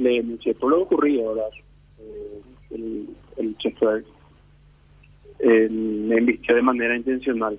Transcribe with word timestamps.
le 0.00 0.10
denuncié 0.10 0.54
por 0.54 0.70
lo 0.70 0.82
ocurrido, 0.82 1.34
¿verdad? 1.34 1.50
Eh, 1.98 2.40
el, 2.70 3.08
el 3.36 3.56
chofer 3.58 4.04
eh, 5.38 5.68
me 5.70 6.16
embistió 6.18 6.54
de 6.54 6.62
manera 6.62 6.96
intencional. 6.96 7.58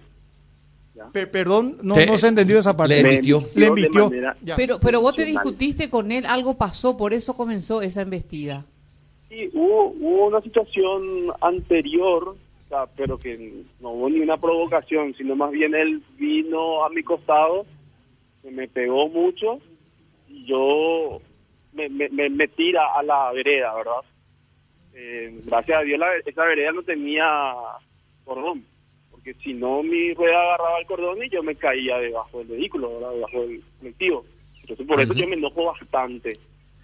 Pe- 1.13 1.25
perdón, 1.25 1.77
no, 1.81 1.96
Te- 1.96 2.05
no 2.05 2.17
se 2.17 2.27
entendió 2.27 2.59
esa 2.59 2.77
parte. 2.77 2.96
le 2.96 2.99
embistió. 3.01 3.43
Le 3.55 3.65
embistió. 3.67 4.09
manera- 4.09 4.38
Ya. 4.43 4.55
Pero, 4.55 4.79
pero 4.79 5.01
vos 5.01 5.15
te 5.15 5.25
discutiste 5.25 5.89
con 5.89 6.12
él, 6.12 6.25
algo 6.27 6.57
pasó, 6.57 6.96
por 6.96 7.13
eso 7.13 7.33
comenzó 7.33 7.81
esa 7.81 8.01
embestida. 8.01 8.65
Sí, 9.29 9.49
hubo, 9.53 9.85
hubo 9.99 10.28
una 10.28 10.42
situación 10.42 11.01
anterior, 11.42 12.29
o 12.29 12.35
sea, 12.69 12.85
pero 12.96 13.17
que 13.17 13.63
no 13.79 13.92
hubo 13.92 14.10
ni 14.10 14.19
una 14.19 14.37
provocación, 14.37 15.15
sino 15.17 15.35
más 15.35 15.49
bien 15.51 15.73
él 15.73 16.03
vino 16.20 16.84
a 16.85 16.89
mi 16.89 17.02
costado, 17.02 17.66
que 18.44 18.52
me 18.52 18.67
pegó 18.67 19.08
mucho 19.09 19.59
y 20.27 20.45
yo 20.45 21.20
me, 21.73 21.90
me, 21.90 22.09
me, 22.09 22.30
me 22.30 22.48
tira 22.48 22.94
a 22.95 23.03
la 23.03 23.31
vereda, 23.31 23.73
¿verdad? 23.76 24.02
Eh, 24.93 25.41
gracias 25.45 25.77
a 25.77 25.81
Dios 25.81 25.99
la- 25.99 26.17
esa 26.25 26.44
vereda 26.45 26.71
no 26.71 26.84
tenía 26.84 27.25
cordón, 28.25 28.66
porque 29.09 29.34
si 29.35 29.53
no 29.53 29.81
mi 29.84 30.13
rueda 30.13 30.41
agarraba 30.41 30.80
el 30.80 30.85
cordón 30.85 31.23
y 31.23 31.30
yo 31.30 31.41
me 31.44 31.55
caía 31.55 31.97
debajo 31.97 32.39
del 32.39 32.47
vehículo, 32.47 32.94
¿verdad? 32.95 33.13
debajo 33.13 33.41
del 33.41 33.63
colectivo. 33.80 34.25
Entonces 34.61 34.85
por 34.88 34.99
eso 35.02 35.13
yo 35.13 35.27
me 35.27 35.35
enojo 35.35 35.66
bastante. 35.66 36.38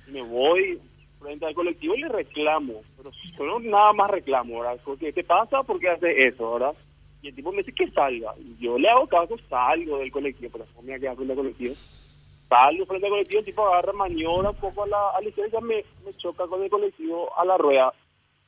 Me 0.07 0.21
voy 0.21 0.79
frente 1.19 1.45
al 1.45 1.53
colectivo 1.53 1.95
y 1.95 2.01
le 2.01 2.09
reclamo, 2.09 2.81
pero 2.95 3.11
solo 3.35 3.59
nada 3.59 3.91
más 3.93 4.09
reclamo, 4.09 4.61
¿verdad? 4.61 4.79
Porque, 4.85 5.11
¿Qué 5.11 5.23
pasa? 5.23 5.63
¿Por 5.63 5.79
qué 5.79 5.89
hace 5.89 6.25
eso, 6.27 6.53
verdad? 6.53 6.75
Y 7.21 7.29
el 7.29 7.35
tipo 7.35 7.51
me 7.51 7.57
dice 7.57 7.73
que 7.73 7.89
salga. 7.91 8.33
Y 8.39 8.63
yo 8.63 8.77
le 8.77 8.87
hago 8.87 9.07
caso, 9.07 9.35
salgo 9.49 9.97
del 9.99 10.11
colectivo, 10.11 10.51
pero 10.53 10.65
no 10.75 10.81
me 10.81 10.87
voy 10.89 10.95
a 10.95 10.99
quedar 10.99 11.15
frente 11.15 11.33
al 11.33 11.37
colectivo. 11.39 11.75
Salgo 12.49 12.85
frente 12.85 13.07
al 13.07 13.11
colectivo, 13.11 13.43
tipo 13.43 13.67
agarra 13.67 13.93
maniobra 13.93 14.51
un 14.51 14.55
poco 14.55 14.83
a 14.83 14.87
la, 14.87 15.09
a 15.09 15.21
la 15.21 15.29
izquierda 15.29 15.59
me, 15.59 15.83
me 16.05 16.13
choca 16.13 16.47
con 16.47 16.63
el 16.63 16.69
colectivo 16.69 17.29
a 17.37 17.45
la 17.45 17.57
rueda. 17.57 17.93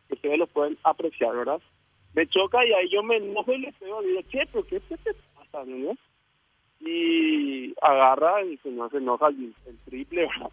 Que 0.07 0.13
ustedes 0.13 0.39
lo 0.39 0.47
pueden 0.47 0.77
apreciar, 0.83 1.35
¿verdad? 1.35 1.61
Me 2.13 2.25
choca 2.27 2.65
y 2.65 2.73
ahí 2.73 2.89
yo 2.89 3.03
me 3.03 3.17
enojo 3.17 3.51
y 3.53 3.59
le 3.59 3.73
pego. 3.73 4.01
Digo, 4.01 4.21
che, 4.29 4.47
¿pero 4.51 4.63
qué 4.65 4.79
te 4.79 5.13
pasa, 5.35 5.65
no? 5.65 5.95
Y 6.79 7.73
agarra 7.81 8.41
y 8.43 8.57
se 8.57 8.69
no 8.71 8.89
se 8.89 8.97
enoja 8.97 9.27
el, 9.27 9.53
el 9.65 9.77
triple, 9.79 10.21
¿verdad? 10.27 10.51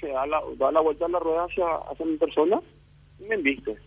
Se 0.00 0.08
da 0.08 0.26
la, 0.26 0.42
da 0.56 0.70
la 0.70 0.80
vuelta 0.80 1.06
a 1.06 1.08
la 1.08 1.18
rueda 1.18 1.44
hacia, 1.44 1.66
hacia 1.90 2.06
mi 2.06 2.16
persona 2.16 2.60
y 3.18 3.24
me. 3.24 3.36
¿verdad? 3.36 3.80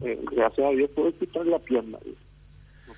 Eh, 0.00 0.18
gracias 0.32 0.66
a 0.66 0.70
Dios 0.70 0.90
puedo 0.90 1.12
quitar 1.18 1.46
la 1.46 1.58
pierna. 1.58 1.98
Pasó 1.98 2.27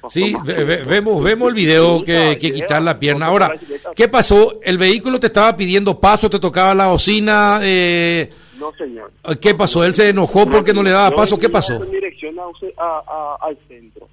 Sí, 0.08 0.32
más. 0.32 0.46
ve- 0.46 0.64
ve- 0.64 0.84
vemos, 0.84 1.22
vemos 1.22 1.48
el 1.48 1.54
video 1.54 2.04
que, 2.04 2.38
que 2.40 2.52
quitar 2.52 2.80
la 2.82 2.98
pierna. 2.98 3.26
Ahora, 3.26 3.52
¿qué 3.94 4.08
pasó? 4.08 4.60
¿El 4.62 4.78
vehículo 4.78 5.20
te 5.20 5.26
estaba 5.26 5.56
pidiendo 5.56 5.98
paso, 6.00 6.30
te 6.30 6.38
tocaba 6.38 6.74
la 6.74 6.86
bocina? 6.88 7.60
Eh, 7.62 8.30
No, 8.58 8.72
señor. 8.74 9.10
¿Qué 9.40 9.54
pasó? 9.54 9.84
¿Él 9.84 9.94
se 9.94 10.08
enojó 10.08 10.48
porque 10.48 10.72
no 10.72 10.82
le 10.82 10.90
daba 10.90 11.10
paso? 11.14 11.38
¿Qué 11.38 11.48
pasó? 11.48 11.82
En 11.82 11.90
dirección 11.90 12.36
a, 12.38 12.42
a- 12.82 13.02
a- 13.06 13.36
al 13.48 13.58
centro. 13.68 14.08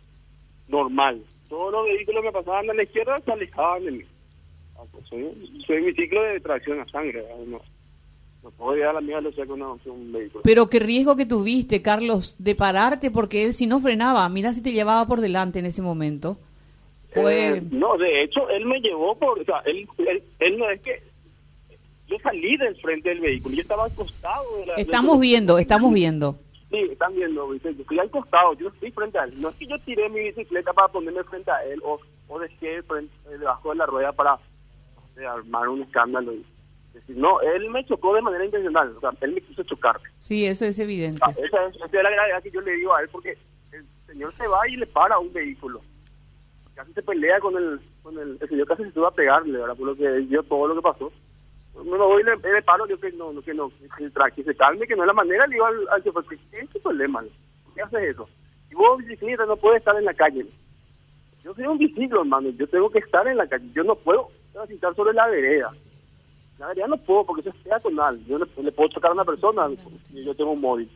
Normal. 0.67 1.21
Todos 1.49 1.71
los 1.71 1.85
vehículos 1.85 2.23
que 2.23 2.31
pasaban 2.31 2.69
a 2.69 2.73
la 2.73 2.83
izquierda 2.83 3.19
se 3.23 3.31
alejaban 3.31 3.85
de 3.85 3.91
mí. 3.91 4.03
Ah, 4.77 4.83
pues 4.91 5.05
soy, 5.07 5.25
soy 5.65 5.81
mi 5.81 5.93
ciclo 5.93 6.21
de 6.23 6.39
tracción 6.41 6.79
a 6.81 6.87
sangre. 6.89 7.23
A 8.89 8.93
la 8.93 9.01
mía 9.01 9.19
una- 9.49 9.71
un 9.85 10.11
vehículo. 10.11 10.41
Pero 10.43 10.69
qué 10.69 10.79
riesgo 10.79 11.15
que 11.15 11.25
tuviste, 11.25 11.81
Carlos, 11.81 12.35
de 12.39 12.55
pararte 12.55 13.11
porque 13.11 13.43
él 13.43 13.53
si 13.53 13.67
no 13.67 13.79
frenaba, 13.79 14.27
mira 14.29 14.53
si 14.53 14.61
te 14.61 14.71
llevaba 14.71 15.05
por 15.07 15.21
delante 15.21 15.59
en 15.59 15.65
ese 15.65 15.81
momento. 15.81 16.37
Fue... 17.13 17.57
Eh, 17.57 17.63
no, 17.71 17.97
de 17.97 18.23
hecho, 18.23 18.49
él 18.49 18.65
me 18.65 18.79
llevó 18.79 19.17
por... 19.17 19.39
O 19.39 19.43
sea, 19.45 19.59
él, 19.65 19.87
él, 19.97 20.23
él 20.39 20.57
no 20.57 20.69
es 20.69 20.81
que... 20.81 21.01
Yo 22.07 22.17
salí 22.19 22.55
del 22.57 22.75
frente 22.77 23.09
del 23.09 23.19
vehículo. 23.19 23.55
Yo 23.55 23.61
estaba 23.61 23.85
al 23.85 23.93
costado 23.93 24.57
de 24.59 24.65
la... 24.67 24.75
Estamos 24.75 25.19
viendo, 25.19 25.57
estamos 25.57 25.93
viendo. 25.93 26.37
Sí, 26.69 26.77
están 26.91 27.15
viendo, 27.15 27.53
yo 27.55 27.69
estoy 27.69 27.99
al 27.99 28.09
costado, 28.09 28.53
yo 28.55 28.67
estoy 28.67 28.91
frente 28.91 29.17
a 29.17 29.23
él. 29.23 29.39
No 29.41 29.49
es 29.49 29.55
que 29.55 29.67
yo 29.67 29.79
tiré 29.79 30.09
mi 30.09 30.19
bicicleta 30.21 30.73
para 30.73 30.89
ponerme 30.89 31.23
frente 31.23 31.49
a 31.49 31.63
él 31.63 31.81
o, 31.83 31.97
o 32.27 32.39
dejé 32.39 32.83
frente, 32.83 33.13
eh, 33.31 33.37
debajo 33.37 33.69
de 33.69 33.75
la 33.77 33.85
rueda 33.85 34.11
para 34.11 34.37
sé, 35.15 35.25
armar 35.25 35.69
un 35.69 35.81
escándalo. 35.83 36.33
y 36.33 36.43
decir, 37.01 37.17
no, 37.17 37.41
él 37.41 37.69
me 37.69 37.85
chocó 37.85 38.13
de 38.15 38.21
manera 38.21 38.45
intencional, 38.45 38.95
o 38.95 38.99
sea, 38.99 39.11
él 39.21 39.33
me 39.33 39.41
quiso 39.41 39.63
chocar. 39.63 39.99
Sí, 40.19 40.45
eso 40.45 40.65
es 40.65 40.77
evidente. 40.79 41.19
Ah, 41.21 41.31
esa, 41.31 41.67
es, 41.67 41.75
esa 41.75 41.85
es 41.85 42.03
la 42.03 42.09
gravedad 42.09 42.43
que 42.43 42.51
yo 42.51 42.61
le 42.61 42.73
digo 42.73 42.95
a 42.95 43.01
él 43.01 43.09
porque 43.11 43.37
el 43.71 43.85
señor 44.05 44.33
se 44.35 44.47
va 44.47 44.67
y 44.67 44.77
le 44.77 44.87
para 44.87 45.15
a 45.15 45.19
un 45.19 45.31
vehículo. 45.33 45.81
Casi 46.75 46.93
se 46.93 47.01
pelea 47.01 47.39
con 47.39 47.57
el, 47.57 47.79
con 48.03 48.17
el, 48.19 48.37
el 48.39 48.49
señor 48.49 48.67
casi 48.67 48.83
se 48.83 48.91
tuvo 48.91 49.07
a 49.07 49.13
pegarle, 49.13 49.57
¿verdad? 49.57 49.75
Por 49.75 49.87
lo 49.87 49.95
que 49.95 50.09
vio 50.19 50.43
todo 50.43 50.67
lo 50.67 50.75
que 50.75 50.81
pasó. 50.81 51.11
No 51.73 51.95
lo 51.95 52.07
voy 52.07 52.23
y 52.23 52.25
le, 52.25 52.35
le 52.35 52.61
paro, 52.63 52.87
yo 52.87 52.99
que 52.99 53.11
no, 53.11 53.31
no, 53.31 53.41
que 53.41 53.53
no, 53.53 53.71
que, 53.97 54.43
se 54.43 54.55
calme, 54.55 54.87
que 54.87 54.95
no 54.95 55.03
es 55.03 55.07
la 55.07 55.13
manera, 55.13 55.45
le 55.45 55.53
digo 55.53 55.65
al, 55.65 55.87
al 55.89 56.03
chofer, 56.03 56.23
¿qué 56.25 56.59
es 56.59 56.69
tu 56.69 56.79
problema? 56.79 57.23
¿Por 57.63 57.73
qué 57.75 57.81
haces 57.81 58.01
eso? 58.09 58.27
Y 58.71 58.75
vos, 58.75 58.97
bicicleta, 58.97 59.45
no 59.45 59.55
puedes 59.57 59.79
estar 59.79 59.95
en 59.97 60.05
la 60.05 60.13
calle. 60.13 60.45
Yo 61.43 61.53
soy 61.53 61.65
un 61.65 61.77
biciclo, 61.77 62.21
hermano, 62.21 62.49
yo 62.49 62.67
tengo 62.67 62.89
que 62.89 62.99
estar 62.99 63.27
en 63.27 63.37
la 63.37 63.47
calle, 63.47 63.69
yo 63.73 63.83
no 63.83 63.95
puedo 63.95 64.29
transitar 64.53 64.95
sobre 64.95 65.13
la 65.13 65.27
vereda. 65.27 65.71
La 66.59 66.67
vereda 66.67 66.87
no 66.87 66.97
puedo 66.97 67.25
porque 67.25 67.41
eso 67.41 67.49
es 67.51 67.63
peatonal, 67.63 68.19
yo 68.25 68.39
le, 68.39 68.45
le 68.63 68.71
puedo 68.71 68.89
chocar 68.89 69.11
a 69.11 69.13
una 69.13 69.25
persona, 69.25 69.69
si 70.09 70.23
yo 70.23 70.33
tengo 70.33 70.51
un 70.51 70.61
móvil. 70.61 70.89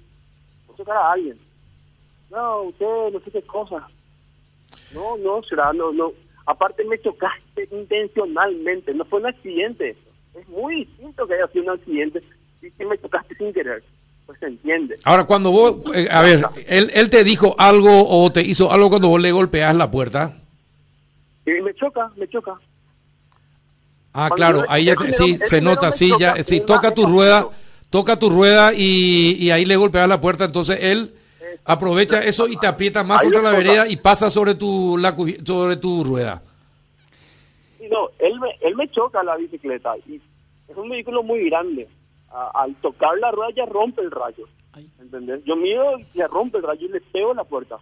Puedo 0.66 0.78
chocar 0.78 0.98
a 0.98 1.12
alguien. 1.12 1.38
No, 2.32 2.64
usted 2.64 2.86
no 3.14 3.20
sé 3.20 3.32
qué 3.32 3.42
cosa. 3.44 3.88
No, 4.94 5.18
no, 5.18 5.44
será, 5.44 5.72
no, 5.74 5.92
no. 5.92 6.14
Aparte 6.46 6.84
me 6.86 7.00
chocaste 7.00 7.68
intencionalmente, 7.72 8.94
no 8.94 9.06
fue 9.06 9.20
un 9.20 9.28
accidente. 9.28 9.96
Es 10.34 10.48
muy 10.50 10.86
distinto 10.86 11.28
que 11.28 11.36
haya 11.36 11.48
sido 11.48 11.66
un 11.66 11.70
accidente 11.72 12.24
y 12.62 12.72
que 12.72 12.86
me 12.86 12.98
chocaste 12.98 13.36
sin 13.36 13.54
querer. 13.54 13.84
Pues 14.26 14.40
se 14.40 14.48
entiende. 14.48 14.98
Ahora, 15.04 15.26
cuando 15.26 15.52
vos, 15.52 15.78
eh, 15.94 16.08
a 16.10 16.22
ver, 16.22 16.42
él, 16.68 16.90
él 16.94 17.10
te 17.10 17.24
dijo 17.24 17.56
algo 17.58 18.08
o 18.08 18.32
te 18.32 18.42
hizo 18.42 18.72
algo 18.72 18.90
cuando 18.90 19.10
vos 19.10 19.22
le 19.22 19.32
golpeas 19.32 19.76
la 19.76 19.92
puerta. 19.92 20.38
Y 21.46 21.52
me 21.62 21.74
choca, 21.74 22.12
me 22.16 22.28
choca. 22.28 22.60
Ah, 24.14 24.28
Cuando 24.28 24.36
claro, 24.36 24.60
yo- 24.60 24.66
ahí 24.72 24.86
ya 24.86 24.96
primero- 24.96 25.18
sí, 25.26 25.38
se 25.46 25.62
nota, 25.62 25.92
sí, 25.92 26.10
choca, 26.10 26.36
ya, 26.38 26.44
sí, 26.44 26.60
toca 26.62 26.94
tu 26.94 27.06
rueda, 27.06 27.48
toca 27.90 28.18
tu 28.20 28.30
rueda 28.30 28.74
y, 28.74 29.38
y 29.40 29.52
ahí 29.52 29.64
le 29.66 29.76
golpeas 29.78 30.08
la 30.08 30.20
puerta, 30.20 30.46
entonces 30.46 30.80
él 30.82 31.14
aprovecha 31.66 32.22
eso 32.24 32.48
y 32.48 32.58
te 32.58 32.68
aprieta 32.68 33.04
más 33.04 33.22
Ahí 33.22 33.26
contra 33.28 33.42
la 33.44 33.50
toca. 33.52 33.58
vereda 33.64 33.88
y 33.88 33.96
pasa 33.98 34.30
sobre 34.30 34.56
tu, 34.56 34.98
la, 34.98 35.16
sobre 35.46 35.78
tu 35.78 36.04
rueda. 36.04 36.42
Sí, 37.80 37.86
no, 37.90 38.10
él 38.20 38.40
me, 38.40 38.50
él 38.62 38.76
me 38.76 38.90
choca 38.92 39.24
la 39.24 39.38
bicicleta 39.38 39.94
y 40.08 40.16
es 40.68 40.78
un 40.78 40.90
vehículo 40.90 41.24
muy 41.24 41.50
grande. 41.50 41.88
A- 42.34 42.52
al 42.64 42.76
tocar 42.76 43.18
la 43.20 43.32
rueda 43.32 43.50
ya 43.56 43.66
rompe 43.66 44.02
el 44.02 44.12
rayo. 44.12 44.46
¿Entendés? 45.02 45.42
Yo 45.46 45.56
miro 45.58 46.00
y 46.00 46.06
ya 46.18 46.28
rompe 46.28 46.58
el 46.58 46.64
rayo 46.64 46.86
y 46.86 46.90
le 46.90 47.02
pego 47.02 47.34
la 47.34 47.44
puerta. 47.44 47.78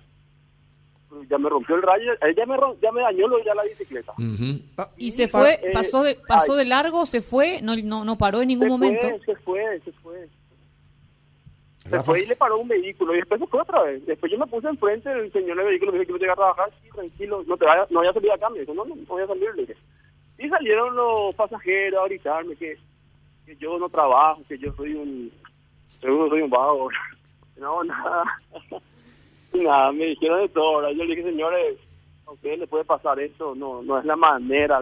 Ya 1.28 1.38
me 1.40 1.50
rompió 1.50 1.76
el 1.76 1.82
rayo, 1.82 2.12
él 2.22 2.36
ya 2.36 2.46
me, 2.46 2.56
ya 2.82 2.92
me 2.92 3.02
dañó 3.02 3.28
lo 3.28 3.44
ya 3.44 3.56
la 3.56 3.64
bicicleta. 3.64 4.14
¿Y 4.96 5.12
se 5.12 5.28
fue, 5.28 5.54
eh, 5.54 5.72
pasó 5.74 6.04
de, 6.04 6.16
pasó 6.28 6.54
ay. 6.54 6.60
de 6.60 6.66
largo, 6.66 7.06
se 7.08 7.22
fue, 7.22 7.62
no, 7.64 7.76
no, 7.78 8.06
no 8.06 8.18
paró 8.18 8.42
en 8.42 8.50
ningún 8.50 8.68
se 8.68 8.72
momento? 8.72 9.08
Fue, 9.08 9.20
se 9.26 9.36
fue, 9.42 9.80
se 9.84 9.92
fue. 9.94 10.30
Se 11.84 11.90
Rafa. 11.90 12.04
fue 12.04 12.22
y 12.22 12.26
le 12.28 12.36
paró 12.36 12.60
un 12.60 12.68
vehículo 12.68 13.16
y 13.16 13.18
después 13.18 13.40
se 13.40 13.48
fue 13.48 13.62
otra 13.62 13.82
vez. 13.82 14.06
Después 14.06 14.32
yo 14.32 14.38
me 14.38 14.46
puse 14.46 14.68
enfrente 14.68 15.10
del 15.10 15.32
señor 15.32 15.58
del 15.58 15.66
vehículo, 15.66 15.92
me 15.92 16.00
dijo 16.00 16.18
que 16.18 16.26
no 16.26 16.34
a 16.34 16.36
trabajar, 16.36 16.70
sí, 16.84 16.90
tranquilo, 16.90 17.44
no 17.48 17.58
te 17.58 17.66
vaya, 17.66 17.88
no 17.90 18.00
voy 18.00 18.08
a 18.08 18.14
salir 18.14 18.32
acá. 18.32 18.50
Me 18.50 18.60
dijo, 18.60 18.74
no, 18.76 18.86
no, 18.86 18.96
no 18.96 19.06
voy 19.06 19.24
a 19.24 19.28
salir. 19.28 19.50
Le 19.56 19.62
dije. 19.62 19.76
Y 20.38 20.48
salieron 20.50 20.96
los 20.96 21.34
pasajeros 21.36 22.04
a 22.04 22.08
gritarme 22.08 22.56
que, 22.56 22.78
que 23.46 23.56
yo 23.56 23.80
no 23.80 23.90
trabajo, 23.90 24.44
que 24.48 24.60
yo 24.60 24.72
soy 24.74 24.94
un, 24.94 25.32
seguro 26.00 26.30
soy 26.30 26.42
un 26.42 26.50
vago. 26.50 26.90
No, 27.58 27.84
nada. 27.84 28.24
nada, 29.64 29.92
me 29.92 30.06
dijeron 30.06 30.42
de 30.42 30.50
todo. 30.50 30.78
¿verdad? 30.78 30.92
Yo 30.92 31.04
le 31.06 31.16
dije, 31.16 31.30
señores, 31.30 31.78
a 32.26 32.32
ustedes 32.32 32.60
les 32.60 32.70
puede 32.70 32.86
pasar 32.86 33.20
esto, 33.20 33.56
no 33.56 33.82
no 33.82 33.98
es 34.00 34.06
la 34.06 34.16
manera. 34.16 34.82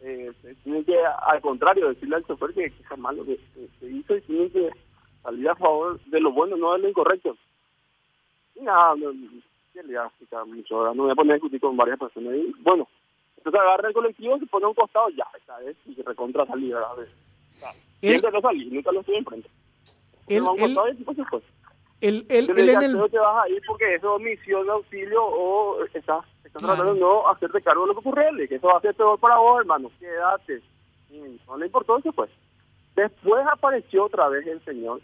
Eh, 0.00 0.30
tienen 0.62 0.84
que, 0.84 0.96
al 1.04 1.40
contrario, 1.40 1.88
decirle 1.88 2.16
al 2.16 2.26
chofer 2.26 2.52
que, 2.52 2.70
que 2.70 2.84
jamás 2.84 3.16
lo 3.16 3.24
que, 3.24 3.38
que 3.80 3.86
hizo 3.88 4.16
y 4.16 4.20
tienen 4.22 4.50
que 4.50 4.70
salir 5.22 5.48
a 5.48 5.56
favor 5.56 5.98
de 6.04 6.20
lo 6.20 6.30
bueno, 6.32 6.56
no 6.56 6.74
de 6.74 6.80
lo 6.80 6.88
incorrecto. 6.88 7.36
Y 8.54 8.60
nada, 8.60 8.94
no, 8.96 9.10
¿qué 9.72 9.82
le 9.82 9.94
explicar 9.96 10.46
mucho? 10.46 10.76
ahora? 10.76 10.90
No 10.90 10.96
me 10.96 11.02
voy 11.04 11.10
a 11.12 11.14
poner 11.16 11.32
a 11.32 11.34
discutir 11.36 11.60
con 11.60 11.76
varias 11.76 11.98
personas. 11.98 12.34
Y 12.36 12.54
bueno, 12.60 12.86
entonces 13.38 13.60
agarra 13.60 13.88
el 13.88 13.94
colectivo, 13.94 14.38
se 14.38 14.46
pone 14.46 14.66
a 14.66 14.68
un 14.68 14.74
costado, 14.74 15.08
ya, 15.10 15.26
esta 15.36 15.58
vez, 15.58 15.76
y 15.86 15.94
se 15.94 16.02
recontra 16.02 16.46
salir, 16.46 16.74
¿verdad? 16.74 16.88
Siempre 18.00 18.30
no 18.30 18.40
salí, 18.42 18.66
nunca 18.70 18.92
lo 18.92 19.00
estuve 19.00 19.18
enfrente. 19.18 19.48
Él- 20.36 20.42
Se 20.56 20.62
él- 20.64 20.74
el 22.00 22.26
fue. 22.26 22.38
Él, 22.38 22.50
en 22.50 22.68
el... 22.68 22.76
"Alfredo, 22.76 23.08
te 23.08 23.18
vas 23.18 23.44
a 23.44 23.48
ir 23.48 23.62
porque 23.66 23.94
eso 23.94 24.06
es 24.16 24.20
omisión 24.22 24.64
de 24.66 24.72
auxilio 24.72 25.24
o 25.24 25.82
estás, 25.84 26.24
estás 26.44 26.62
Claro. 26.62 26.74
tratando 26.74 26.94
de 26.94 27.00
no 27.00 27.28
hacerte 27.28 27.62
cargo 27.62 27.86
de 27.86 27.94
lo 27.94 28.00
que 28.00 28.30
dije, 28.32 28.48
que 28.48 28.54
eso 28.56 28.66
va 28.68 28.78
a 28.78 28.80
ser 28.80 28.94
peor 28.94 29.18
para 29.18 29.36
vos, 29.38 29.60
hermano, 29.60 29.90
quédate. 29.98 30.60
Y 31.10 31.38
no 31.46 31.56
le 31.56 31.66
importó, 31.66 32.00
se 32.00 32.12
fue. 32.12 32.28
Después 32.94 33.44
apareció 33.52 34.04
otra 34.04 34.28
vez 34.28 34.46
el 34.46 34.62
señor 34.64 35.00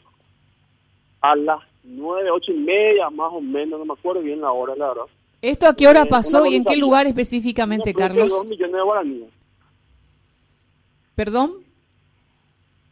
a 1.20 1.36
las 1.36 1.60
nueve, 1.84 2.30
ocho 2.30 2.52
y 2.52 2.58
media, 2.58 3.10
más 3.10 3.30
o 3.32 3.40
menos, 3.40 3.78
no 3.78 3.84
me 3.84 3.92
acuerdo 3.92 4.22
bien 4.22 4.40
la 4.40 4.50
hora, 4.52 4.74
la 4.76 4.88
verdad. 4.88 5.04
¿Esto 5.40 5.66
a 5.66 5.74
qué 5.74 5.88
hora 5.88 6.02
Eh, 6.02 6.06
pasó 6.08 6.46
y 6.46 6.54
en 6.54 6.64
qué 6.64 6.76
lugar 6.76 7.06
específicamente, 7.06 7.92
Carlos? 7.94 8.28
Dos 8.28 8.46
millones 8.46 8.74
de 8.76 8.82
guaraníes. 8.82 9.30
¿Perdón? 11.14 11.54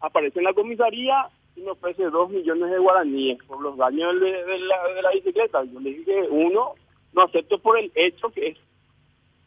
Aparece 0.00 0.38
en 0.38 0.44
la 0.44 0.52
comisaría 0.54 1.28
y 1.60 1.64
me 1.64 1.70
ofrece 1.72 2.04
dos 2.10 2.30
millones 2.30 2.70
de 2.70 2.78
guaraníes 2.78 3.42
por 3.44 3.60
los 3.60 3.76
daños 3.76 4.18
de, 4.20 4.32
de 4.44 4.58
la, 4.60 4.88
de 4.94 5.02
la 5.02 5.10
bicicleta. 5.12 5.62
Yo 5.64 5.78
le 5.80 5.90
dije, 5.90 6.26
uno, 6.30 6.74
no 7.12 7.22
acepto 7.22 7.58
por 7.58 7.78
el 7.78 7.92
hecho 7.94 8.30
que 8.30 8.48
es, 8.48 8.58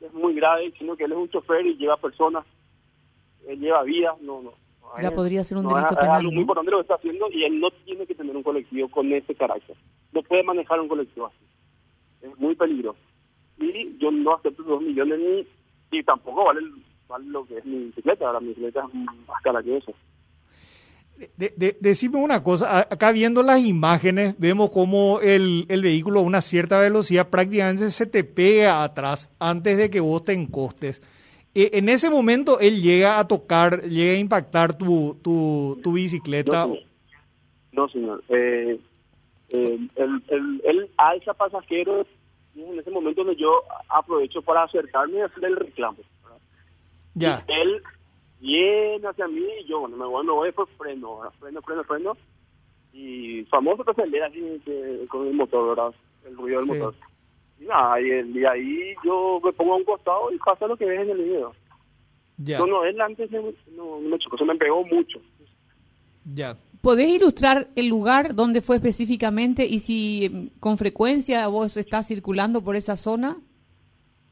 es 0.01 0.13
muy 0.13 0.33
grave, 0.35 0.71
sino 0.77 0.95
que 0.95 1.05
él 1.05 1.11
es 1.13 1.17
un 1.17 1.29
chofer 1.29 1.65
y 1.65 1.75
lleva 1.75 1.97
personas, 1.97 2.45
él 3.47 3.59
lleva 3.59 3.83
vidas, 3.83 4.19
no, 4.21 4.41
no. 4.41 4.53
Ya 5.01 5.07
es- 5.07 5.13
podría 5.15 5.43
ser 5.43 5.57
un 5.57 5.63
no, 5.63 5.69
delito 5.69 5.87
es, 5.87 5.91
es 5.93 5.99
penal, 6.01 6.17
algo 6.19 6.31
muy 6.31 6.41
importante 6.41 6.69
lo 6.71 6.77
que 6.77 6.81
está 6.81 6.95
haciendo 6.95 7.27
y 7.31 7.43
él 7.45 7.59
no 7.59 7.71
tiene 7.71 8.05
que 8.05 8.13
tener 8.13 8.35
un 8.35 8.43
colectivo 8.43 8.89
con 8.89 9.11
ese 9.11 9.33
carácter. 9.33 9.75
No 10.11 10.21
puede 10.21 10.43
manejar 10.43 10.79
un 10.79 10.87
colectivo 10.87 11.25
así. 11.27 11.45
Es 12.21 12.37
muy 12.37 12.53
peligroso. 12.55 12.99
Y 13.57 13.97
yo 13.97 14.11
no 14.11 14.35
acepto 14.35 14.61
dos 14.63 14.81
millones 14.81 15.19
ni, 15.19 15.97
y 15.97 16.03
tampoco 16.03 16.45
vale, 16.45 16.61
vale 17.07 17.25
lo 17.25 17.43
que 17.45 17.57
es 17.57 17.65
mi 17.65 17.85
bicicleta. 17.85 18.27
Ahora 18.27 18.39
mi 18.39 18.49
bicicleta 18.49 18.85
es 18.87 18.93
más 18.93 19.41
cara 19.41 19.63
que 19.63 19.77
eso. 19.77 19.93
De- 21.37 21.53
de- 21.55 21.77
decime 21.79 22.17
una 22.17 22.43
cosa, 22.43 22.79
acá 22.79 23.11
viendo 23.11 23.43
las 23.43 23.59
imágenes 23.59 24.35
vemos 24.39 24.71
como 24.71 25.19
el, 25.21 25.65
el 25.69 25.81
vehículo 25.81 26.19
a 26.19 26.23
una 26.23 26.41
cierta 26.41 26.79
velocidad 26.79 27.29
prácticamente 27.29 27.91
se 27.91 28.05
te 28.05 28.23
pega 28.23 28.83
atrás 28.83 29.29
antes 29.39 29.77
de 29.77 29.89
que 29.89 29.99
vos 29.99 30.23
te 30.23 30.33
encostes. 30.33 31.01
Eh, 31.55 31.69
en 31.73 31.87
ese 31.87 32.09
momento 32.09 32.59
él 32.59 32.81
llega 32.81 33.19
a 33.19 33.27
tocar, 33.27 33.83
llega 33.83 34.13
a 34.13 34.17
impactar 34.17 34.75
tu, 34.77 35.17
tu, 35.21 35.79
tu 35.83 35.93
bicicleta. 35.93 36.65
No, 36.65 36.73
señor. 36.73 36.83
No, 37.71 37.89
señor. 37.89 38.23
Eh, 38.29 38.79
eh, 39.49 39.79
él, 39.95 40.23
él, 40.27 40.61
él 40.65 40.89
alza 40.97 41.31
es 41.31 42.07
en 42.55 42.79
ese 42.79 42.91
momento 42.91 43.23
donde 43.23 43.39
yo 43.39 43.63
aprovecho 43.89 44.41
para 44.41 44.63
acercarme 44.63 45.19
y 45.19 45.21
hacer 45.21 45.45
el 45.45 45.55
reclamo. 45.55 45.97
Ya, 47.13 47.45
Y 47.47 47.51
él 47.53 47.81
viene 48.43 49.07
hacia 49.07 49.27
mí 49.27 49.41
y 49.63 49.67
yo, 49.67 49.79
bueno, 49.79 49.97
me 49.97 50.05
voy, 50.05 50.25
me 50.25 50.31
voy 50.33 50.51
por 50.51 50.67
freno, 50.77 51.17
¿verdad? 51.19 51.33
freno, 51.39 51.61
freno, 51.61 51.83
freno. 51.85 52.17
Y 52.91 53.43
famoso 53.45 53.83
que 53.83 53.91
acelera 53.91 54.27
así 54.27 54.39
que- 54.65 55.05
con 55.09 55.25
el 55.27 55.33
motor, 55.33 55.69
¿verdad? 55.75 55.93
El 56.25 56.37
ruido 56.37 56.59
del 56.59 56.65
Sí. 56.67 56.71
motor. 56.73 56.95
Y 57.59 57.65
nada, 57.65 57.99
y, 58.01 58.09
el- 58.11 58.35
y 58.37 58.45
ahí 58.45 58.93
yo 59.03 59.39
me 59.43 59.53
pongo 59.53 59.73
a 59.73 59.77
un 59.77 59.83
costado 59.85 60.31
y 60.31 60.37
pasa 60.37 60.67
lo 60.67 60.77
que 60.77 60.85
ves 60.85 60.99
en 61.01 61.09
el 61.11 61.17
video. 61.23 61.53
ya, 62.37 62.57
No, 62.59 62.65
no, 62.67 62.83
él 62.83 62.99
antes 62.99 63.29
se- 63.29 63.39
no, 63.75 63.99
no 64.01 64.09
me 64.09 64.17
chocó, 64.19 64.37
se 64.37 64.43
me 64.45 64.55
pegó 64.55 64.83
mucho. 64.85 65.19
ya. 66.25 66.57
¿Podés 66.81 67.09
ilustrar 67.09 67.69
el 67.77 67.87
lugar 67.87 68.35
donde 68.35 68.61
fue 68.61 68.75
específicamente 68.75 69.65
y 69.65 69.79
si 69.79 70.29
mm, 70.29 70.59
con 70.59 70.77
frecuencia 70.77 71.47
vos 71.47 71.77
estás 71.77 72.07
circulando 72.07 72.61
por 72.61 72.75
esa 72.75 72.97
zona? 72.97 73.37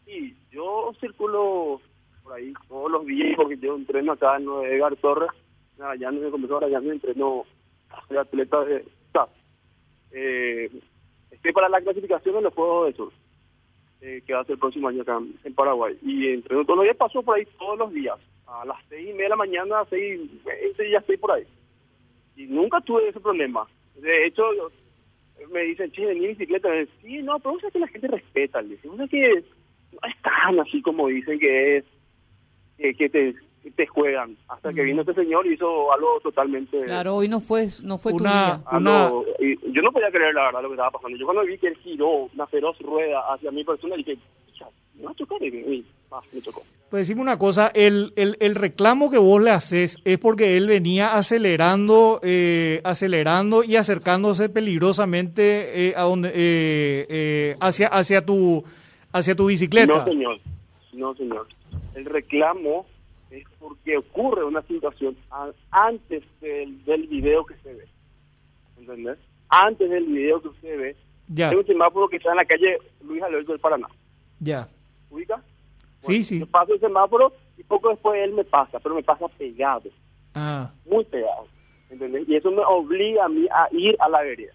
Sí, 0.06 0.36
yo 0.52 0.92
circulo 1.00 1.80
por 2.32 2.40
ahí 2.40 2.54
todos 2.70 2.92
los 2.92 3.06
días 3.06 3.34
porque 3.36 3.58
yo 3.58 3.76
entreno 3.76 4.14
acá 4.14 4.38
en 4.38 4.48
Edgar 4.66 4.96
Torres. 4.98 5.30
Ya 6.00 6.12
no 6.12 6.22
me 6.22 6.30
comenzó 6.30 6.66
ya 6.70 6.80
me 6.80 6.92
entreno, 6.92 7.44
soy 8.08 8.18
atleta 8.18 8.64
de. 8.64 8.86
Eh, 10.14 10.70
estoy 11.32 11.52
para 11.54 11.70
la 11.70 11.82
clasificación 11.82 12.36
en 12.38 12.44
los 12.44 12.54
Juegos 12.54 12.88
de 12.88 12.94
Sur, 12.98 13.14
eh, 14.02 14.22
que 14.26 14.34
va 14.34 14.42
a 14.42 14.44
ser 14.44 14.54
el 14.54 14.60
próximo 14.60 14.90
año 14.90 15.02
acá 15.02 15.20
en- 15.44 15.54
Paraguay. 15.56 15.98
Y 16.04 16.28
entreno 16.28 16.64
todos 16.66 16.78
los 16.78 16.84
días, 16.84 16.98
paso 16.98 17.24
por 17.24 17.38
ahí 17.38 17.46
todos 17.58 17.80
los 17.80 17.94
días. 17.94 18.18
A 18.46 18.66
las 18.66 18.78
seis 18.90 19.10
y 19.10 19.14
media 19.14 19.24
de 19.26 19.30
la 19.30 19.36
mañana, 19.38 19.80
a 19.80 19.86
seis 19.86 20.20
ya 20.92 21.00
estoy 21.00 21.18
por 21.18 21.32
ahí. 21.32 21.44
Y 22.36 22.46
nunca 22.46 22.80
tuve 22.82 23.08
ese 23.10 23.20
problema. 23.20 23.66
De 23.96 24.26
hecho, 24.26 24.44
me 25.52 25.62
dicen, 25.62 25.92
che, 25.92 26.12
en 26.12 26.20
bicicleta. 26.20 26.70
Me 26.70 26.82
dicen, 26.82 26.96
sí, 27.02 27.24
no, 27.24 27.40
pero 27.40 27.58
es 27.58 27.74
que 27.74 27.80
la 27.80 27.88
gente 27.88 28.08
respeta. 28.08 28.62
Le 28.62 28.70
dice, 28.76 28.88
"Vos 28.88 28.98
sabés 28.98 29.12
que 29.12 29.44
no 29.94 30.00
es 30.10 30.22
tan 30.22 30.60
así 30.60 30.82
como 30.82 31.08
dicen 31.08 31.40
que 31.40 31.78
es, 31.78 31.86
que, 32.82 32.94
que 32.96 33.10
te, 33.10 33.36
te 33.76 33.86
juegan. 33.88 34.36
Hasta 34.50 34.74
que 34.74 34.82
vino 34.84 35.02
este 35.02 35.14
señor 35.14 35.46
y 35.48 35.54
hizo 35.54 35.94
algo 35.94 36.20
totalmente... 36.24 36.84
Claro, 36.86 37.16
hoy 37.18 37.28
no 37.30 37.40
fue, 37.40 37.68
no 37.84 37.98
fue 37.98 38.12
tu 38.14 38.18
Una- 38.20 38.32
día. 38.46 38.62
algo- 38.66 39.26
y 39.40 39.56
yo 39.72 39.82
no 39.82 39.92
podía 39.92 40.10
creer 40.12 40.34
la 40.34 40.46
verdad 40.46 40.62
lo 40.64 40.70
que 40.70 40.74
estaba 40.76 40.92
pasando. 40.92 41.18
Yo 41.18 41.26
cuando 41.26 41.44
vi 41.46 41.58
que 41.58 41.68
él 41.68 41.78
giró 41.84 42.30
una 42.34 42.48
feroz 42.48 42.78
rueda 42.80 43.22
hacia 43.34 43.52
mi 43.52 43.64
persona, 43.64 43.96
dije, 43.96 44.18
"Pucha, 44.48 44.66
me 44.98 45.06
va 45.06 45.12
a 45.12 45.16
chocar. 45.16 45.42
Y, 45.44 45.48
y, 45.48 45.86
ah, 46.12 46.20
me 46.34 46.42
chocó. 46.42 46.64
Pues 46.90 47.08
decime 47.08 47.22
una 47.22 47.38
cosa, 47.40 47.72
el, 47.74 48.12
el, 48.18 48.36
el 48.42 48.54
reclamo 48.56 49.10
que 49.10 49.18
vos 49.18 49.42
le 49.42 49.52
haces 49.52 49.98
es 50.04 50.18
porque 50.20 50.58
él 50.58 50.68
venía 50.68 51.16
acelerando, 51.16 52.20
eh, 52.22 52.82
acelerando 52.84 53.64
y 53.64 53.78
acercándose 53.78 54.50
peligrosamente 54.50 55.88
eh, 55.88 55.94
a 55.96 56.02
donde, 56.02 56.30
eh, 56.30 57.06
eh, 57.10 57.56
hacia, 57.62 57.88
hacia 57.88 58.26
tu, 58.26 58.62
hacia 59.14 59.36
tu 59.36 59.46
bicicleta. 59.46 59.94
No, 60.00 60.04
señor. 60.04 60.40
No, 60.94 61.16
señor. 61.16 61.48
El 61.96 62.06
reclamo 62.06 62.86
es 63.30 63.44
porque 63.60 63.98
ocurre 63.98 64.44
una 64.44 64.62
situación 64.64 65.16
antes 65.72 66.24
del, 66.42 66.84
del 66.86 67.08
video 67.08 67.46
que 67.46 67.56
se 67.64 67.74
ve. 67.74 67.86
¿Entendés? 68.78 69.18
Antes 69.50 69.90
del 69.90 70.06
video 70.06 70.42
que 70.42 70.48
usted 70.50 70.78
ve. 70.80 70.96
Ya, 71.28 71.50
Hay 71.50 71.56
un 71.56 71.66
semáforo 71.66 72.10
que 72.10 72.18
está 72.18 72.32
en 72.32 72.38
la 72.38 72.46
calle 72.46 72.78
Luis 73.04 73.22
Alberto 73.24 73.52
del 73.54 73.62
Paraná. 73.62 73.88
ya. 74.40 74.68
¿Ubica? 75.10 75.42
Sí, 76.00 76.24
sí. 76.24 76.40
Yo 76.40 76.48
paso 76.48 76.74
el 76.74 76.80
semáforo 76.80 77.34
y 77.58 77.64
poco 77.64 77.90
después 77.90 78.20
él 78.24 78.32
me 78.34 78.46
pasa, 78.46 78.80
pero 78.80 78.96
me 78.96 79.04
pasa 79.04 79.28
pegado, 79.38 79.90
Ah, 80.34 80.72
muy 80.86 81.04
pegado. 81.04 81.48
¿Entendés? 81.90 82.28
Y 82.30 82.36
eso 82.38 82.50
me 82.50 82.62
obliga 82.66 83.26
a 83.26 83.30
mí 83.30 83.46
a 83.52 83.68
ir 83.72 83.96
a 84.00 84.08
la 84.08 84.22
vereda. 84.22 84.54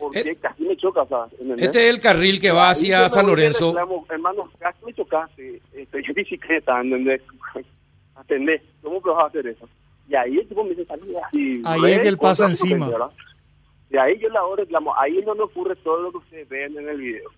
Porque 0.00 0.20
Eh, 0.20 0.36
casi 0.40 0.62
me 0.64 0.76
choca, 0.76 1.06
¿sabes? 1.06 1.32
Este 1.58 1.84
es 1.88 1.90
el 1.94 2.00
carril 2.00 2.40
que 2.40 2.50
va 2.50 2.70
hacia 2.70 3.02
me 3.02 3.08
San 3.10 3.26
de 3.26 3.30
Lorenzo. 3.32 3.66
reclamo, 3.68 4.06
hermano, 4.10 4.50
casi 4.58 4.84
me 4.84 4.92
chocaste. 4.94 5.60
Estoy 5.74 6.02
en 6.08 6.14
bicicleta, 6.14 6.80
¿entendés? 6.80 7.20
¿Entendés? 8.20 8.62
¿Cómo 8.82 9.02
que 9.02 9.10
vas 9.10 9.24
a 9.24 9.26
hacer 9.28 9.46
eso? 9.46 9.68
Y 10.08 10.14
ahí 10.16 10.38
el 10.38 10.48
tipo 10.48 10.64
me 10.64 10.70
dice, 10.70 10.86
salí 10.86 11.14
así. 11.16 11.62
Ahí 11.64 11.92
es 11.92 12.00
que 12.00 12.08
él 12.08 12.18
pasa 12.18 12.46
encima. 12.46 12.90
Y 13.90 13.96
ahí 13.96 14.18
yo 14.18 14.28
hago 14.38 14.56
reclamo. 14.56 14.92
Ahí 14.98 15.18
es 15.18 15.24
donde 15.26 15.42
ocurre 15.44 15.76
todo 15.76 16.00
lo 16.00 16.10
que 16.12 16.18
ustedes 16.18 16.48
ven 16.48 16.76
en 16.78 16.88
el 16.88 16.96
video. 16.98 17.30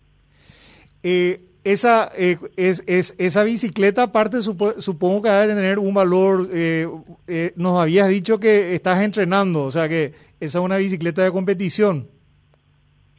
eh, 1.02 1.40
esa, 1.64 2.10
eh, 2.16 2.38
es, 2.56 2.82
es, 2.88 3.14
esa 3.18 3.44
bicicleta 3.44 4.02
aparte 4.02 4.38
supo- 4.38 4.80
supongo 4.80 5.22
que 5.22 5.28
debe 5.30 5.54
tener 5.54 5.78
un 5.78 5.94
valor, 5.94 6.48
eh, 6.52 6.88
eh, 7.28 7.52
nos 7.54 7.80
habías 7.80 8.08
dicho 8.08 8.40
que 8.40 8.74
estás 8.74 9.00
entrenando, 9.00 9.62
o 9.62 9.70
sea 9.70 9.88
que 9.88 10.12
esa 10.40 10.58
es 10.58 10.64
una 10.64 10.76
bicicleta 10.78 11.22
de 11.22 11.30
competición. 11.30 12.08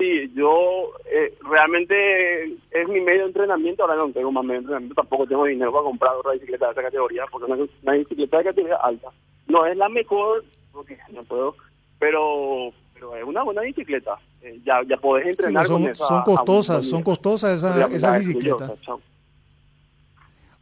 Sí, 0.03 0.29
yo 0.35 0.91
eh, 1.09 1.33
realmente 1.49 2.43
es 2.71 2.87
mi 2.89 2.99
medio 2.99 3.21
de 3.21 3.27
entrenamiento. 3.27 3.83
Ahora 3.83 3.95
no 3.95 4.11
tengo 4.11 4.33
más 4.33 4.43
medio 4.43 4.55
de 4.55 4.63
entrenamiento. 4.63 4.95
Tampoco 4.95 5.25
tengo 5.27 5.45
dinero 5.45 5.71
para 5.71 5.83
comprar 5.85 6.13
otra 6.15 6.33
bicicleta 6.33 6.65
de 6.65 6.71
esa 6.73 6.81
categoría 6.81 7.23
porque 7.31 7.49
es 7.49 7.57
una, 7.57 7.69
una 7.83 7.93
bicicleta 7.93 8.37
de 8.39 8.43
categoría 8.43 8.75
alta. 8.83 9.07
No 9.47 9.65
es 9.65 9.77
la 9.77 9.87
mejor 9.87 10.43
porque 10.73 10.97
no 11.13 11.23
puedo, 11.23 11.55
pero 11.99 12.73
pero 12.95 13.15
es 13.15 13.23
una 13.23 13.43
buena 13.43 13.61
bicicleta. 13.61 14.17
Eh, 14.41 14.59
ya 14.65 14.81
ya 14.85 14.97
podés 14.97 15.23
Sí, 15.23 15.29
entrenar 15.29 15.67
son, 15.67 15.81
con 15.83 15.91
esa. 15.91 16.05
son 16.05 16.21
costosas, 16.23 16.85
son 16.85 17.01
costosas 17.03 17.63
esas, 17.93 18.19
bicicletas. 18.19 18.71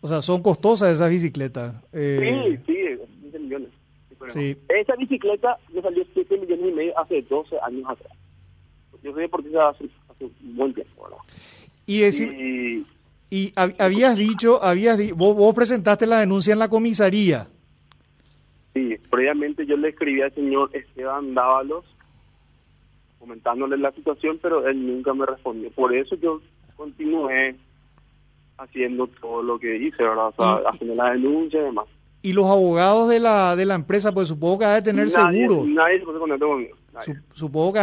O 0.01 0.08
sea, 0.08 0.22
son 0.22 0.44
costosas 0.44 0.94
esas 0.94 1.10
bicicletas. 1.10 1.74
Eh, 1.94 2.60
Sí, 2.68 2.74
sí, 2.75 2.98
15 3.24 3.39
millones. 3.39 3.70
Sí, 4.08 4.16
Sí. 4.30 4.58
Esa 4.70 4.96
bicicleta 4.98 5.58
me 5.74 5.82
salió 5.82 6.04
7 6.13 6.38
millones 6.38 6.70
y 6.70 6.74
medio 6.74 7.00
hace 7.00 7.24
12 7.24 7.58
años 7.63 7.89
atrás. 7.89 8.13
Yo 9.03 9.12
soy 9.13 9.22
deportista 9.24 9.70
hace, 9.70 9.86
hace 10.10 10.25
un 10.25 10.55
buen 10.55 10.74
tiempo, 10.74 11.03
¿verdad? 11.03 11.17
Y 11.86 12.00
decir, 12.01 12.31
Y 12.34 12.86
y 13.34 13.51
hab- 13.53 13.75
habías 13.79 14.17
dicho, 14.17 14.62
habías 14.63 14.98
di- 14.98 15.12
vos, 15.13 15.36
vos 15.36 15.55
presentaste 15.55 16.05
la 16.05 16.20
denuncia 16.20 16.53
en 16.53 16.60
la 16.60 16.67
comisaría. 16.70 17.48
sí, 18.74 18.98
previamente 19.10 19.65
yo 19.65 19.75
le 19.77 19.89
escribí 19.89 20.22
al 20.22 20.34
señor 20.34 20.70
Esteban 20.74 21.34
Dávalos 21.34 21.84
comentándole 23.20 23.77
la 23.77 23.91
situación, 23.91 24.39
pero 24.41 24.67
él 24.67 24.86
nunca 24.86 25.13
me 25.13 25.25
respondió. 25.25 25.70
Por 25.72 25.96
eso 25.96 26.15
yo 26.15 26.41
continué 26.75 27.55
haciendo 28.58 29.08
todo 29.08 29.43
lo 29.43 29.60
que 29.60 29.75
hice, 29.77 30.01
¿verdad? 30.03 30.27
O 30.29 30.34
sea, 30.36 30.62
Y- 30.63 30.75
haciendo 30.75 30.96
la 30.96 31.12
denuncia 31.12 31.60
y 31.60 31.63
demás. 31.63 31.86
Y 32.24 32.34
los 32.34 32.46
abogados 32.46 33.10
de 33.10 33.20
la, 33.20 33.55
de 33.55 33.65
la 33.65 33.75
empresa, 33.75 34.12
pues 34.12 34.27
supongo 34.27 34.60
que 34.60 34.65
han 34.65 34.75
de 34.75 34.81
tener 34.91 35.08
nadie, 35.12 35.48
seguro. 35.48 35.65
Nadie 35.67 36.00
se 36.00 36.05
puso 36.05 36.20
contacto 36.20 36.48
conmigo. 36.48 36.77
Su- 37.06 37.16
supongo 37.34 37.74
que 37.74 37.80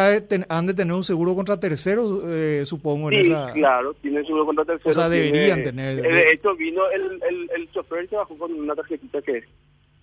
han 0.49 0.67
de, 0.67 0.75
tener 0.75 0.95
un 0.95 1.03
seguro 1.05 1.35
contra 1.35 1.59
terceros, 1.59 2.23
eh, 2.27 2.63
supongo, 2.67 3.11
en 3.11 3.21
esa... 3.21 3.53
claro, 3.53 3.95
tiene 3.95 4.23
seguro 4.25 4.45
contra 4.47 4.65
terceros. 4.65 4.97
O 4.97 5.01
sea, 5.01 5.11
tiene- 5.11 5.27
deberían 5.33 5.63
tener. 5.63 5.97
De 6.03 6.33
hecho, 6.33 6.55
vino 6.55 6.83
el, 6.91 7.21
el, 7.23 7.51
el 7.57 7.71
chofer 7.73 8.05
y 8.05 8.09
se 8.09 8.17
bajó 8.17 8.37
con 8.37 8.53
una 8.53 8.75
tarjetita 8.75 9.23
que 9.23 9.45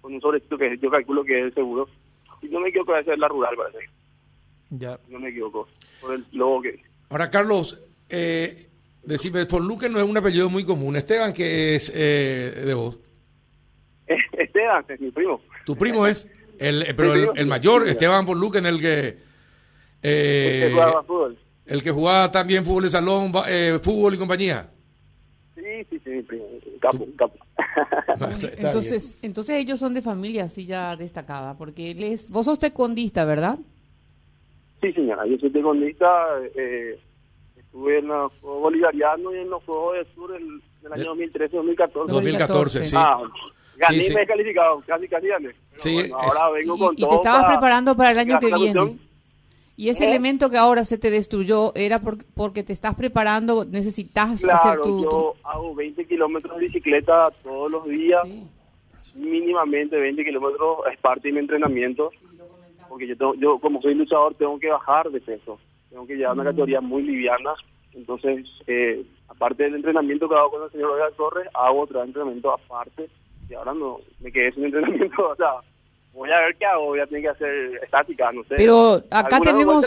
con 0.01 0.13
un 0.13 0.21
sobrecito 0.21 0.57
que 0.57 0.77
yo 0.77 0.89
calculo 0.89 1.23
que 1.23 1.39
es 1.39 1.45
el 1.45 1.53
seguro. 1.53 1.87
Y 2.41 2.47
no 2.47 2.59
me 2.59 2.69
equivoco, 2.69 2.93
debe 2.93 3.05
ser 3.05 3.19
la 3.19 3.27
rural, 3.27 3.55
parece. 3.55 3.89
Ya. 4.71 4.99
No 5.07 5.19
me 5.19 5.29
equivoco. 5.29 5.67
Por 6.01 6.15
el 6.15 6.25
logo 6.31 6.61
que. 6.63 6.79
Ahora, 7.09 7.29
Carlos, 7.29 7.81
eh, 8.09 8.67
decime, 9.03 9.45
Forluque 9.45 9.87
no 9.89 9.99
es 9.99 10.05
un 10.05 10.17
apellido 10.17 10.49
muy 10.49 10.65
común. 10.65 10.95
Esteban, 10.95 11.33
que 11.33 11.75
es 11.75 11.91
eh, 11.95 12.63
de 12.65 12.73
vos. 12.73 12.99
Esteban, 14.33 14.85
es 14.89 14.99
mi 14.99 15.11
primo. 15.11 15.41
Tu 15.65 15.75
primo 15.75 16.05
es, 16.05 16.27
el, 16.59 16.81
eh, 16.83 16.93
pero 16.95 17.13
el, 17.13 17.29
el 17.35 17.45
mayor, 17.47 17.87
Esteban 17.87 18.25
Forluque, 18.25 18.57
en 18.59 18.65
el 18.65 18.79
que... 18.79 19.17
eh, 20.03 20.61
Este 20.63 20.71
jugaba 20.73 21.03
fútbol. 21.03 21.37
el 21.65 21.83
que 21.83 21.91
jugaba 21.91 22.31
también 22.31 22.65
fútbol 22.65 22.83
de 22.83 22.89
salón, 22.89 23.31
eh, 23.47 23.79
fútbol 23.81 24.13
y 24.15 24.17
compañía. 24.17 24.69
Sí, 25.55 25.61
sí, 25.89 25.99
sí. 26.03 26.21
primo, 26.21 26.45
capo, 26.79 27.07
capo. 27.17 27.35
entonces, 28.57 29.17
entonces 29.21 29.55
ellos 29.57 29.79
son 29.79 29.93
de 29.93 30.01
familia 30.01 30.45
así 30.45 30.65
ya 30.65 30.95
destacada, 30.95 31.55
porque 31.57 31.91
él 31.91 32.03
es, 32.03 32.29
vos 32.29 32.45
sos 32.45 32.59
tecondista, 32.59 33.25
¿verdad? 33.25 33.57
Sí, 34.81 34.91
señora, 34.93 35.25
yo 35.25 35.37
soy 35.39 35.49
tecondista, 35.49 36.07
eh, 36.55 36.99
estuve 37.57 37.99
en 37.99 38.07
los 38.07 38.31
Juegos 38.41 38.61
Bolivarianos 38.61 39.33
y 39.33 39.37
en 39.37 39.49
los 39.49 39.63
Juegos 39.63 39.95
del 39.95 40.07
Sur 40.13 40.35
el, 40.35 40.61
del 40.83 40.93
año 40.93 41.15
2013-2014. 41.15 42.05
2014, 42.07 42.83
sí. 42.83 42.95
Ah, 42.97 43.19
gané 43.77 43.99
Sí, 44.01 44.07
sí. 44.07 44.13
me 44.13 44.21
he 44.21 44.27
calificado, 44.27 44.81
casi 44.85 45.07
casi 45.07 45.27
gané. 45.27 45.49
Pero 45.49 45.83
Sí, 45.83 45.93
bueno, 45.95 46.17
ahora 46.17 46.49
vengo 46.51 46.75
Y, 46.75 46.79
con 46.79 46.93
y 46.95 46.97
todo 47.01 47.09
te 47.09 47.15
estabas 47.17 47.41
para- 47.43 47.53
preparando 47.53 47.95
para 47.97 48.11
el 48.11 48.19
año 48.19 48.39
que 48.39 48.53
viene. 48.53 48.97
Y 49.77 49.89
ese 49.89 50.05
¿Eh? 50.05 50.09
elemento 50.09 50.49
que 50.49 50.57
ahora 50.57 50.85
se 50.85 50.97
te 50.97 51.09
destruyó 51.11 51.73
era 51.75 51.99
por- 51.99 52.23
porque 52.33 52.63
te 52.63 52.71
estás 52.71 52.95
preparando, 52.95 53.65
necesitas 53.65 54.31
hacer 54.31 54.49
Claro, 54.49 54.83
tu... 54.83 55.03
yo 55.03 55.33
hago 55.43 55.75
20 55.75 56.05
kilómetros 56.05 56.57
de 56.57 56.67
bicicleta 56.67 57.29
todos 57.43 57.69
los 57.71 57.85
días, 57.85 58.21
Sí. 58.23 58.43
mínimamente 59.15 59.97
20 59.97 60.23
kilómetros 60.23 60.77
es 60.91 60.97
parte 60.99 61.27
de 61.27 61.33
mi 61.33 61.39
entrenamiento, 61.39 62.11
porque 62.89 63.07
yo, 63.07 63.17
tengo- 63.17 63.35
yo 63.35 63.59
como 63.59 63.81
soy 63.81 63.95
luchador 63.95 64.33
tengo 64.35 64.57
que 64.59 64.69
bajar 64.69 65.09
de 65.09 65.19
peso, 65.21 65.59
tengo 65.89 66.05
que 66.07 66.15
llevar 66.15 66.35
una 66.35 66.45
categoría 66.45 66.81
muy 66.81 67.03
liviana, 67.03 67.53
entonces 67.93 68.45
eh, 68.67 69.03
aparte 69.27 69.63
del 69.63 69.75
entrenamiento 69.75 70.29
que 70.29 70.35
hago 70.35 70.51
con 70.51 70.63
el 70.63 70.71
señor 70.71 70.91
Olga 70.91 71.11
Torres, 71.17 71.47
hago 71.53 71.81
otro 71.81 72.03
entrenamiento 72.03 72.51
aparte 72.53 73.09
y 73.49 73.53
ahora 73.53 73.73
no 73.73 73.99
me 74.19 74.31
quedé 74.31 74.51
sin 74.53 74.65
entrenamiento, 74.65 75.29
o 75.31 75.35
sea, 75.35 75.51
voy 76.13 76.31
a 76.31 76.39
ver 76.41 76.55
qué 76.57 76.65
hago, 76.65 76.85
voy 76.85 76.99
a 76.99 77.07
tener 77.07 77.23
que 77.23 77.29
hacer 77.29 77.79
estática, 77.83 78.31
no 78.31 78.43
sé. 78.43 78.55
Pero 78.57 79.03
acá 79.09 79.39
tenemos-. 79.39 79.85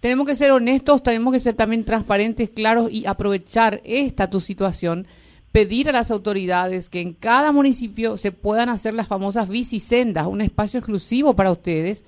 Tenemos 0.00 0.26
que 0.26 0.34
ser 0.34 0.50
honestos, 0.50 1.00
tenemos 1.02 1.32
que 1.32 1.38
ser 1.38 1.54
también 1.54 1.84
transparentes, 1.84 2.50
claros 2.50 2.90
y 2.90 3.06
aprovechar 3.06 3.80
esta 3.84 4.28
tu 4.28 4.40
situación, 4.40 5.06
pedir 5.52 5.88
a 5.88 5.92
las 5.92 6.10
autoridades 6.10 6.88
que 6.88 7.00
en 7.00 7.12
cada 7.12 7.52
municipio 7.52 8.16
se 8.16 8.32
puedan 8.32 8.68
hacer 8.68 8.94
las 8.94 9.06
famosas 9.06 9.48
bicisendas, 9.48 10.26
un 10.26 10.40
espacio 10.40 10.78
exclusivo 10.80 11.36
para 11.36 11.52
ustedes, 11.52 12.04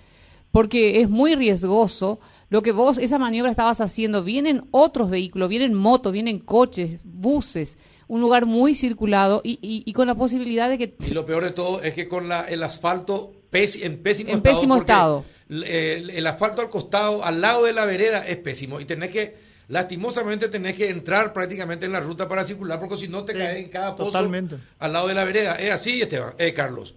porque 0.50 1.02
es 1.02 1.09
muy 1.09 1.37
riesgoso 1.37 2.19
lo 2.49 2.62
que 2.62 2.73
vos, 2.73 2.99
esa 2.99 3.19
maniobra 3.19 3.52
estabas 3.52 3.81
haciendo. 3.81 4.25
Vienen 4.25 4.62
otros 4.71 5.11
vehículos, 5.11 5.49
vienen 5.49 5.75
motos, 5.75 6.12
vienen 6.12 6.40
coches, 6.40 7.00
buses, 7.04 7.78
un 8.08 8.20
lugar 8.20 8.46
muy 8.46 8.75
circulado 8.75 9.40
y, 9.44 9.58
y- 9.62 9.82
y 9.87 9.92
con 9.92 10.06
la 10.06 10.14
posibilidad 10.14 10.68
de 10.68 10.78
que... 10.78 10.94
Y 11.06 11.14
lo 11.14 11.25
peor 11.25 11.44
de 11.44 11.50
todo 11.52 11.82
es 11.82 11.94
que 11.94 12.06
con 12.08 12.28
la, 12.28 12.42
el 12.42 12.62
asfalto 12.62 13.32
pés- 13.50 13.82
en 13.84 14.02
pésimo 14.02 14.30
En 14.30 14.37
estado. 14.37 14.54
pésimo 14.54 14.76
estado. 14.76 15.25
El, 15.49 16.26
asfalto 16.26 16.62
al 16.62 16.70
costado, 16.70 17.25
al 17.25 17.40
lado 17.40 17.64
de 17.64 17.73
la 17.73 17.84
vereda, 17.84 18.26
es 18.26 18.37
pésimo. 18.38 18.80
Y 18.80 18.84
tenés 18.87 19.11
que, 19.11 19.34
lastimosamente, 19.68 20.49
tenés 20.49 20.75
que 20.76 20.88
entrar 20.88 21.32
prácticamente 21.32 21.87
en 21.87 21.92
la 21.92 22.00
ruta 22.00 22.28
para 22.28 22.44
circular, 22.44 22.80
porque 22.80 22.96
si 22.96 23.08
no 23.08 23.25
te 23.25 23.32
Sí, 23.32 23.38
caes 23.38 23.64
en 23.64 23.70
cada 23.70 23.94
pozo 23.96 24.11
totalmente. 24.12 24.56
al 24.78 24.92
lado 24.92 25.08
de 25.08 25.14
la 25.14 25.25
vereda. 25.25 25.54
Es 25.56 25.70
así, 25.70 26.00
Esteban, 26.00 26.34
eh, 26.38 26.52
Carlos. 26.54 26.94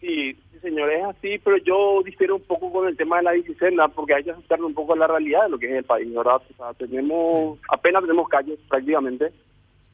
Sí, 0.00 0.32
sí, 0.52 0.58
señor, 0.60 0.90
es 0.92 1.04
así, 1.04 1.38
pero 1.44 1.56
yo 1.58 2.02
difiero 2.04 2.36
un 2.36 2.42
poco 2.42 2.72
con 2.72 2.88
el 2.88 2.96
tema 2.96 3.18
de 3.18 3.22
la 3.24 3.32
bicicenda, 3.32 3.88
porque 3.88 4.14
hay 4.14 4.24
que 4.24 4.30
ajustarme 4.32 4.66
un 4.66 4.74
poco 4.74 4.94
a 4.94 4.96
la 4.96 5.06
realidad 5.06 5.44
de 5.44 5.50
lo 5.50 5.58
que 5.58 5.66
es 5.66 5.74
el 5.78 5.84
país, 5.84 6.12
¿verdad? 6.12 6.36
O 6.36 6.56
sea, 6.56 6.74
tenemos, 6.74 7.58
apenas 7.68 8.02
tenemos 8.02 8.28
calles 8.28 8.58
prácticamente, 8.68 9.32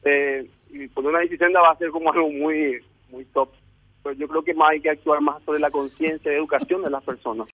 eh, 0.03 0.49
y 0.69 0.87
poner 0.87 1.11
una 1.11 1.19
bicicenda 1.19 1.61
va 1.61 1.71
a 1.71 1.77
ser 1.77 1.89
como 1.89 2.11
algo 2.11 2.29
muy, 2.29 2.79
muy 3.09 3.25
top. 3.25 3.49
Pero 4.03 4.15
yo 4.15 4.27
creo 4.27 4.43
que 4.43 4.53
más 4.53 4.69
hay 4.71 4.81
que 4.81 4.89
actuar 4.89 5.21
más 5.21 5.41
sobre 5.43 5.59
la 5.59 5.71
conciencia 5.71 6.31
y 6.31 6.35
educación 6.35 6.83
de 6.83 6.89
las 6.89 7.03
personas. 7.03 7.47